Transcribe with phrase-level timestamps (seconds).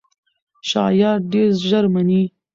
[0.69, 2.23] شایعات ډېر ژر مني.